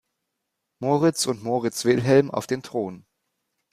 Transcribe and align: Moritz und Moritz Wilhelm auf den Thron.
Moritz 0.79 1.27
und 1.27 1.43
Moritz 1.43 1.85
Wilhelm 1.85 2.31
auf 2.31 2.47
den 2.47 2.63
Thron. 2.63 3.05